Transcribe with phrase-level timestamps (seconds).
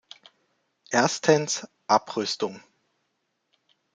[0.89, 2.63] Erstens, Abrüstung.